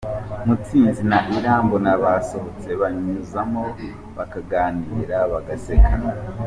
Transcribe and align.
Mutsinzi 0.45 1.03
na 1.11 1.19
Irambona 1.37 1.91
basohotse 2.03 2.69
banyuzamo 2.81 3.63
bakaganira 4.17 5.17
bagaseka 5.31 5.93